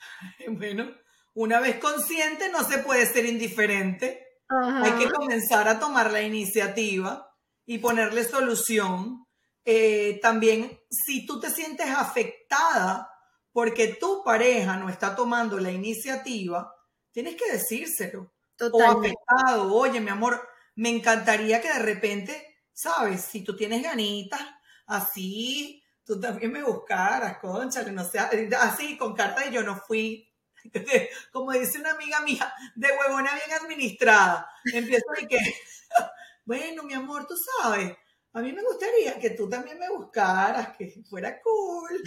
[0.48, 0.90] Bueno,
[1.34, 4.26] una vez consciente no se puede ser indiferente.
[4.48, 4.82] Ajá.
[4.82, 7.30] Hay que comenzar a tomar la iniciativa
[7.64, 9.24] y ponerle solución.
[9.64, 13.08] Eh, también, si tú te sientes afectada
[13.52, 16.73] porque tu pareja no está tomando la iniciativa,
[17.14, 18.22] tienes que decírselo.
[18.22, 19.16] O Totalmente.
[19.16, 24.40] afectado, oye, mi amor, me encantaría que de repente, sabes, si tú tienes ganitas,
[24.86, 29.76] así, tú también me buscaras, concha, que no sea, así, con carta de yo no
[29.76, 30.30] fui.
[31.32, 34.50] Como dice una amiga mía, de huevona bien administrada.
[34.72, 35.38] Empiezo de que,
[36.44, 37.96] bueno, mi amor, tú sabes,
[38.32, 42.02] a mí me gustaría que tú también me buscaras, que fuera cool,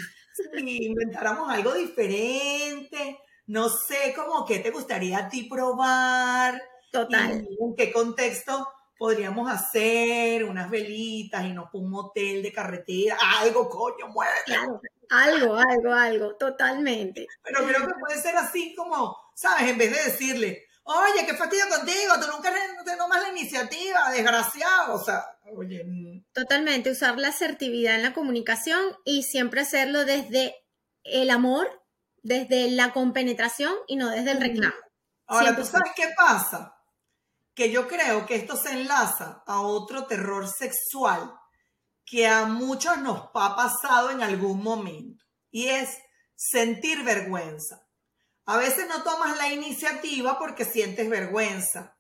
[0.58, 3.20] inventáramos algo diferente.
[3.48, 6.62] No sé, como qué te gustaría a ti probar.
[6.92, 7.48] Total.
[7.50, 13.70] Y en qué contexto podríamos hacer unas velitas y nos un motel de carretera, algo,
[13.70, 14.32] coño, mueve.
[14.46, 14.82] Claro.
[15.10, 17.28] Algo, algo, algo, totalmente.
[17.44, 19.70] Pero creo que puede ser así como, ¿sabes?
[19.70, 22.52] En vez de decirle, oye, qué fastidio contigo, tú nunca
[22.84, 24.96] te tomas la iniciativa, desgraciado.
[24.96, 25.24] O sea,
[25.56, 30.56] oye, mm, Totalmente, usar la asertividad en la comunicación y siempre hacerlo desde
[31.04, 31.70] el amor,
[32.24, 34.76] desde la compenetración y no desde el reclamo.
[35.28, 35.66] Ahora, ¿tú 100%.
[35.66, 36.76] sabes qué pasa?
[37.54, 41.34] Que yo creo que esto se enlaza a otro terror sexual
[42.06, 45.98] que a muchos nos ha pasado en algún momento y es
[46.36, 47.86] sentir vergüenza.
[48.46, 51.98] A veces no tomas la iniciativa porque sientes vergüenza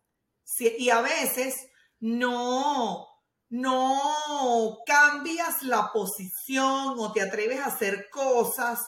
[0.59, 1.55] y a veces
[1.99, 3.05] no,
[3.49, 8.79] no cambias la posición o te atreves a hacer cosas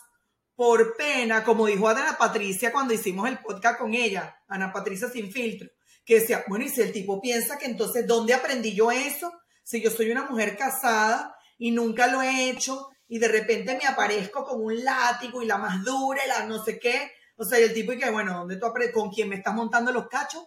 [0.60, 5.32] por pena, como dijo Ana Patricia cuando hicimos el podcast con ella, Ana Patricia sin
[5.32, 5.70] filtro,
[6.04, 9.32] que decía, bueno, y si el tipo piensa que entonces, ¿dónde aprendí yo eso?
[9.64, 13.88] Si yo soy una mujer casada y nunca lo he hecho y de repente me
[13.88, 17.58] aparezco con un látigo y la más dura y la no sé qué, o sea,
[17.58, 18.94] y el tipo y que, bueno, ¿dónde tú aprendes?
[18.94, 20.44] ¿Con quién me estás montando los cachos?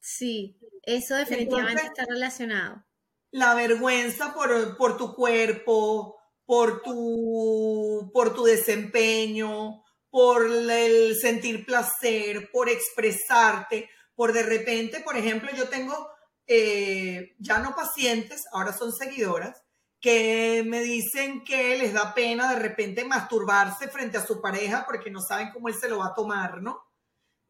[0.00, 2.84] Sí, eso definitivamente Entonces- está relacionado.
[3.30, 12.50] la vergüenza por, por tu cuerpo, por tu, por tu desempeño, por el sentir placer,
[12.52, 16.10] por expresarte, por de repente, por ejemplo, yo tengo
[16.46, 19.62] eh, ya no pacientes, ahora son seguidoras,
[20.00, 25.10] que me dicen que les da pena de repente masturbarse frente a su pareja porque
[25.10, 26.82] no saben cómo él se lo va a tomar, ¿no?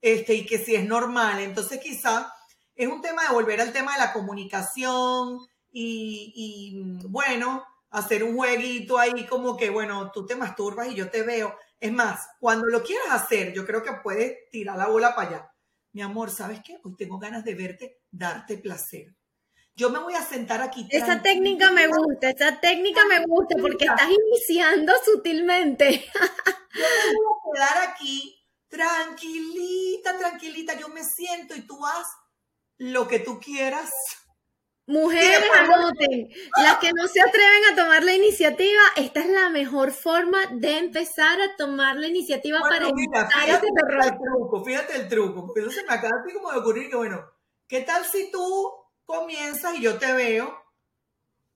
[0.02, 1.40] Este, y que si es normal.
[1.40, 2.32] Entonces quizá
[2.74, 5.38] es un tema de volver al tema de la comunicación
[5.70, 11.10] y, y, bueno, hacer un jueguito ahí como que, bueno, tú te masturbas y yo
[11.10, 11.56] te veo.
[11.78, 15.52] Es más, cuando lo quieras hacer, yo creo que puedes tirar la bola para allá.
[15.92, 16.80] Mi amor, ¿sabes qué?
[16.82, 19.14] Hoy tengo ganas de verte, darte placer.
[19.74, 20.86] Yo me voy a sentar aquí.
[20.90, 26.04] Esa técnica me gusta, esa técnica me gusta porque estás iniciando sutilmente.
[26.74, 30.78] Yo me voy a quedar aquí tranquilita, tranquilita.
[30.78, 32.06] Yo me siento y tú haz
[32.78, 33.90] lo que tú quieras.
[34.86, 39.92] Mujeres, anoten, las que no se atreven a tomar la iniciativa, esta es la mejor
[39.92, 44.64] forma de empezar a tomar la iniciativa para Bueno, mira, evitar fíjate ese el truco,
[44.64, 47.24] fíjate el truco, porque eso se me acaba así como de ocurrir que, bueno,
[47.68, 48.72] ¿qué tal si tú
[49.04, 50.52] comienzas y yo te veo?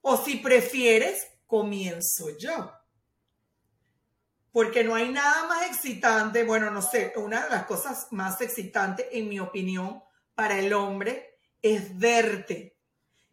[0.03, 2.72] O si prefieres, comienzo yo.
[4.53, 9.07] Porque no hay nada más excitante, bueno, no sé, una de las cosas más excitantes,
[9.11, 10.01] en mi opinión,
[10.37, 12.76] para el hombre es verte.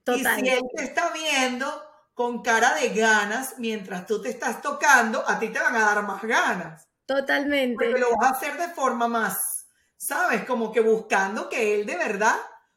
[0.03, 0.39] Total.
[0.39, 1.83] Y si él te está viendo
[2.13, 6.03] con cara de ganas mientras tú te estás tocando, a ti te van a dar
[6.03, 6.87] más ganas.
[7.05, 7.83] Totalmente.
[7.85, 10.45] Porque lo vas a hacer de forma más, ¿sabes?
[10.45, 12.35] Como que buscando que él de verdad,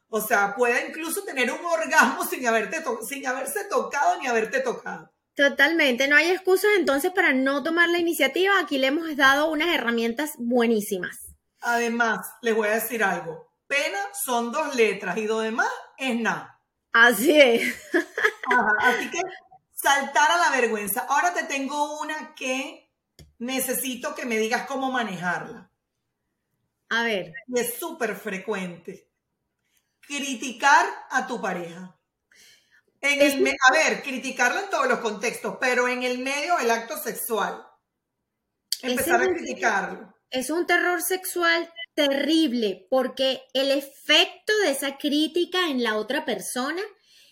[0.09, 4.59] o sea, pueda incluso tener un orgasmo sin, haberte to- sin haberse tocado ni haberte
[4.61, 5.11] tocado.
[5.35, 8.59] Totalmente, no hay excusas entonces para no tomar la iniciativa.
[8.59, 11.19] Aquí le hemos dado unas herramientas buenísimas.
[11.61, 13.51] Además, les voy a decir algo.
[13.67, 16.56] Pena son dos letras y lo demás es nada.
[16.99, 17.75] Así es.
[18.49, 19.21] Ajá, así que
[19.73, 21.01] saltar a la vergüenza.
[21.01, 22.91] Ahora te tengo una que
[23.39, 25.69] necesito que me digas cómo manejarla.
[26.89, 27.33] A ver.
[27.47, 29.09] Y es súper frecuente.
[29.99, 31.93] Criticar a tu pareja.
[33.01, 36.97] En el a ver, criticarlo en todos los contextos, pero en el medio del acto
[36.97, 37.63] sexual.
[38.81, 40.13] Empezar a un- criticarlo.
[40.31, 46.81] Es un terror sexual terrible porque el efecto de esa crítica en la otra persona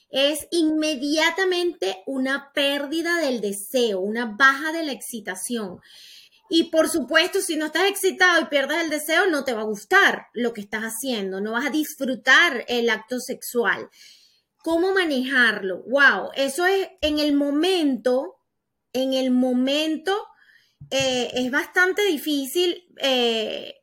[0.10, 5.82] es inmediatamente una pérdida del deseo, una baja de la excitación.
[6.50, 9.66] Y por supuesto, si no estás excitado y pierdes el deseo, no te va a
[9.66, 13.88] gustar lo que estás haciendo, no vas a disfrutar el acto sexual.
[14.64, 15.84] ¿Cómo manejarlo?
[15.84, 18.38] Wow, eso es en el momento,
[18.94, 20.26] en el momento
[20.90, 23.76] eh, es bastante difícil eh,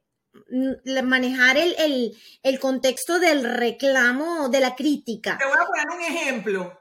[1.03, 5.39] manejar el, el- el contexto del reclamo, de la crítica.
[5.39, 6.79] Te voy a poner un ejemplo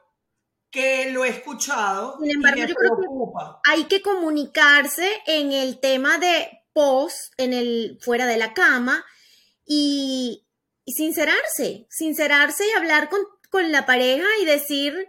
[0.70, 3.70] que lo he escuchado Sin y embargo, me yo creo que-.
[3.72, 9.04] Hay que comunicarse en el tema de post, en el fuera de la cama
[9.66, 10.46] y,
[10.86, 13.20] y sincerarse, sincerarse y hablar con,
[13.50, 15.08] con la pareja y decir,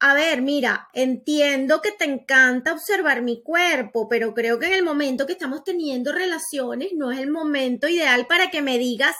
[0.00, 4.82] a ver, mira, entiendo que te encanta observar mi cuerpo, pero creo que en el
[4.84, 9.16] momento que estamos teniendo relaciones no es el momento ideal para que me digas,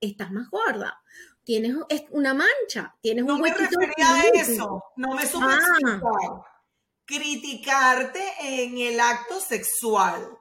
[0.00, 1.02] estás más gorda,
[1.44, 3.80] tienes es una mancha, tienes No un me huequito.
[3.80, 4.40] refería a pequeñito".
[4.40, 5.56] eso, no me supe Ah.
[5.56, 6.44] explicar.
[7.06, 10.38] Criticarte en el acto sexual.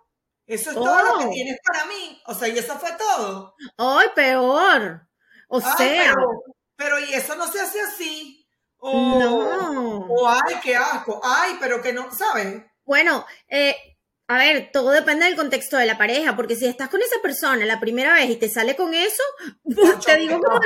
[0.47, 1.33] Eso es todo lo que Oh.
[1.33, 2.21] tienes para mí.
[2.27, 3.59] O sea, y eso fue todo.
[3.77, 5.07] ¡Ay, peor!
[5.49, 6.43] O Ay, sea, pero,
[6.75, 8.42] pero y eso no se hace así.
[8.85, 10.07] O, No.
[10.09, 11.21] o ay, qué asco.
[11.23, 12.61] Ay, pero que no, ¿sabes?
[12.85, 13.75] bueno, eh,
[14.27, 17.65] a ver, todo depende del contexto de la pareja, porque si estás con esa persona
[17.65, 19.23] la primera vez y te sale con eso,
[19.63, 20.59] pues, te digo como,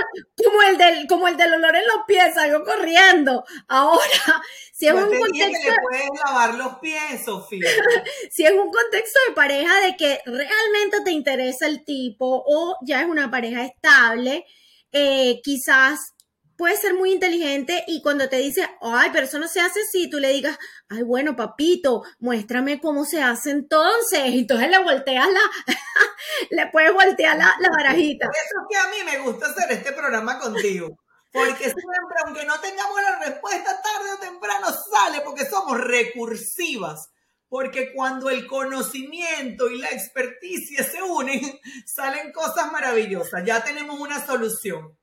[0.43, 3.43] como el del, como el del olor en los pies, salgo corriendo.
[3.68, 4.41] Ahora,
[4.74, 7.70] si es Yo un te dije contexto que le puedes lavar los pies, Sofía.
[8.32, 13.01] si es un contexto de pareja de que realmente te interesa el tipo o ya
[13.01, 14.43] es una pareja estable,
[14.91, 16.13] eh, quizás
[16.58, 20.10] puede ser muy inteligente y cuando te dice, ay, pero eso no se hace así,
[20.10, 20.58] tú le digas,
[20.89, 24.26] ay, bueno, papito, muéstrame cómo se hace entonces.
[24.28, 25.41] Y Entonces le volteas la,
[26.49, 28.26] le puedes voltear la, la barajita.
[28.26, 30.97] Por eso es que a mí me gusta hacer este programa contigo.
[31.32, 37.10] Porque siempre, aunque no tengamos la respuesta, tarde o temprano sale porque somos recursivas.
[37.49, 41.39] Porque cuando el conocimiento y la experticia se unen,
[41.86, 43.43] salen cosas maravillosas.
[43.45, 44.97] Ya tenemos una solución.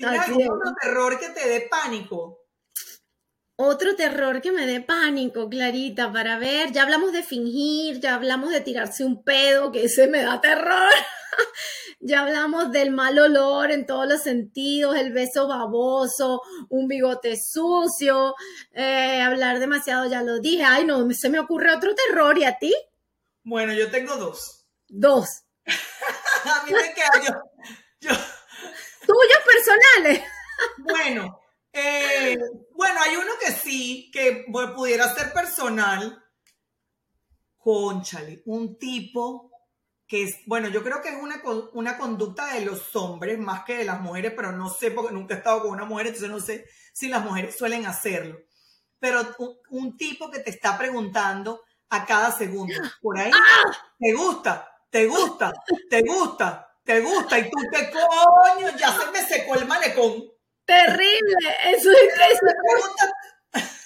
[0.00, 0.50] ¿Tienes Así algún es.
[0.50, 2.46] otro terror que te dé pánico?
[3.56, 8.48] Otro terror que me dé pánico, Clarita, para ver, ya hablamos de fingir, ya hablamos
[8.48, 10.90] de tirarse un pedo, que ese me da terror.
[12.00, 16.40] ya hablamos del mal olor en todos los sentidos, el beso baboso,
[16.70, 18.34] un bigote sucio,
[18.72, 20.64] eh, hablar demasiado, ya lo dije.
[20.64, 22.74] Ay, no, se me ocurre otro terror, ¿y a ti?
[23.44, 24.64] Bueno, yo tengo dos.
[24.88, 25.42] Dos.
[25.66, 27.34] A mí me queda yo.
[28.00, 28.16] yo
[29.10, 30.22] Tuyos personales.
[30.76, 31.40] Bueno,
[31.72, 32.38] eh,
[32.74, 34.44] bueno, hay uno que sí, que
[34.76, 36.22] pudiera ser personal.
[37.58, 39.50] Conchale, un tipo
[40.06, 41.40] que es, bueno, yo creo que es una,
[41.74, 45.34] una conducta de los hombres más que de las mujeres, pero no sé porque nunca
[45.34, 48.38] he estado con una mujer, entonces no sé si las mujeres suelen hacerlo.
[48.98, 53.30] Pero un, un tipo que te está preguntando a cada segundo, por ahí,
[53.98, 54.68] ¿te gusta?
[54.90, 55.52] ¿Te gusta?
[55.90, 56.69] ¿Te gusta?
[56.90, 57.38] ¿Te gusta?
[57.38, 60.24] Y tú te coño, ya se me secó el malecón.
[60.64, 61.56] Terrible.
[61.66, 62.40] Eso es eso.
[62.40, 63.12] pregunta,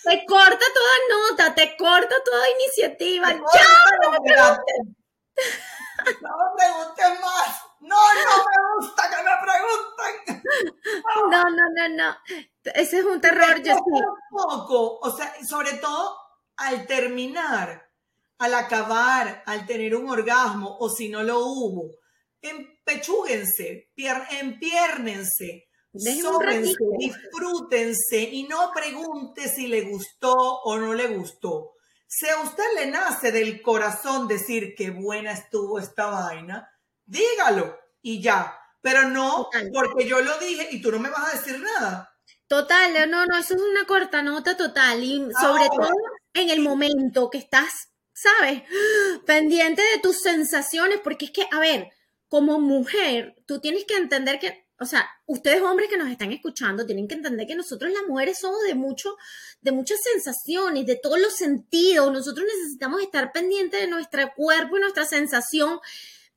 [0.04, 3.28] Te corta toda nota, te corta toda iniciativa.
[3.28, 3.66] te Ya,
[4.02, 4.76] no preguntes.
[6.22, 7.62] No me preguntes más.
[7.80, 10.42] No, no me gusta que me pregunten.
[11.30, 12.16] No, no, no, no.
[12.74, 14.02] Ese es un terror, yo sí.
[14.30, 16.16] Poco, o sea, sobre todo
[16.56, 17.86] al terminar,
[18.38, 21.90] al acabar, al tener un orgasmo o si no lo hubo,
[22.48, 24.26] empechúguense, pier-
[25.92, 31.72] un sóbense, disfrútense y no pregunte si le gustó o no le gustó.
[32.06, 36.68] Si a usted le nace del corazón decir qué buena estuvo esta vaina,
[37.04, 38.58] dígalo y ya.
[38.80, 39.70] Pero no Total.
[39.72, 42.10] porque yo lo dije y tú no me vas a decir nada.
[42.46, 45.02] Total, no, no, eso es una corta nota total.
[45.02, 45.68] Y sobre Ahora.
[45.88, 45.92] todo
[46.34, 47.72] en el momento que estás,
[48.12, 48.62] ¿sabes?
[49.26, 51.88] Pendiente de tus sensaciones, porque es que, a ver,
[52.34, 56.84] como mujer, tú tienes que entender que o sea, ustedes hombres que nos están escuchando
[56.84, 59.16] tienen que entender que nosotros las mujeres somos de mucho,
[59.60, 62.12] de muchas sensaciones, de todos los sentidos.
[62.12, 65.78] Nosotros necesitamos estar pendientes de nuestro cuerpo y nuestra sensación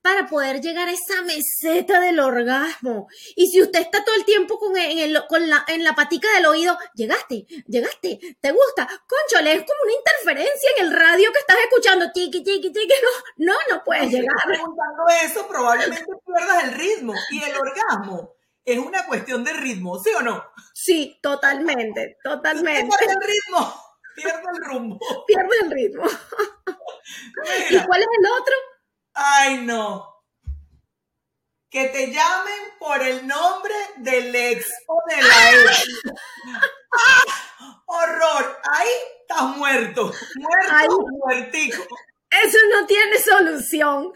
[0.08, 3.10] para poder llegar a esa meseta del orgasmo.
[3.36, 6.30] Y si usted está todo el tiempo con, en, el, con la, en la patica
[6.34, 11.40] del oído, llegaste, llegaste, te gusta, conchole, es como una interferencia en el radio que
[11.40, 12.94] estás escuchando, chiqui, chiqui, chiqui,
[13.38, 14.34] no, no, no puedes Si llegar.
[14.46, 17.14] preguntando eso, probablemente pierdas el ritmo.
[17.32, 18.34] Y el orgasmo
[18.64, 20.42] es una cuestión de ritmo, ¿sí o no?
[20.74, 22.96] Sí, totalmente, totalmente.
[22.98, 23.84] pierde el ritmo,
[24.16, 25.00] pierde el rumbo.
[25.28, 26.04] Pierde el ritmo.
[27.72, 28.56] ¿Y cuál es el otro?
[29.18, 30.14] Ay no.
[31.70, 35.88] Que te llamen por el nombre del ex o de la ex.
[36.92, 37.84] ¡Ah!
[37.86, 38.58] Horror.
[38.72, 38.90] Ahí
[39.22, 40.14] estás muerto.
[40.36, 40.88] Muerto, Ay.
[41.10, 41.84] muertico.
[42.30, 44.12] Eso no tiene solución.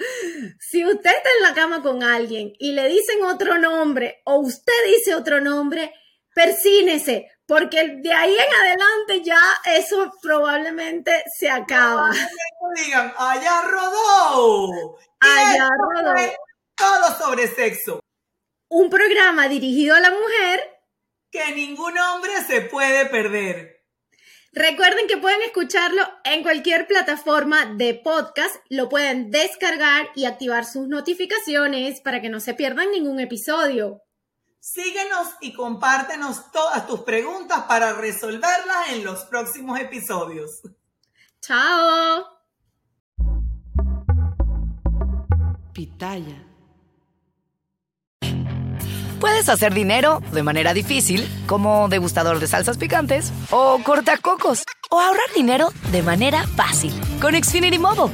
[0.59, 4.73] Si usted está en la cama con alguien y le dicen otro nombre o usted
[4.85, 5.93] dice otro nombre,
[6.33, 12.11] persínese, porque de ahí en adelante ya eso probablemente se acaba.
[12.75, 14.97] Digan, allá rodó.
[15.19, 16.13] Allá rodó.
[16.75, 17.99] Todo sobre sexo.
[18.69, 20.79] Un programa dirigido a la mujer.
[21.29, 23.81] Que ningún hombre se puede perder.
[24.53, 30.89] Recuerden que pueden escucharlo en cualquier plataforma de podcast, lo pueden descargar y activar sus
[30.89, 34.01] notificaciones para que no se pierdan ningún episodio.
[34.61, 40.61] Síguenos y compártenos todas tus preguntas para resolverlas en los próximos episodios.
[41.41, 42.27] ¡Chao!
[45.73, 46.45] Pitaya.
[49.19, 55.33] Puedes hacer dinero de manera difícil, como degustador de salsas picantes, o cortacocos, o ahorrar
[55.35, 58.13] dinero de manera fácil con Xfinity Mobile.